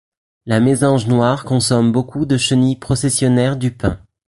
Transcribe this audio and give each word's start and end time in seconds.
La 0.47 0.59
mésange 0.59 1.05
noire 1.05 1.43
consomme 1.45 1.91
beaucoup 1.91 2.25
de 2.25 2.35
chenilles 2.35 2.79
processionnaires 2.79 3.55
du 3.55 3.69
pin. 3.69 3.99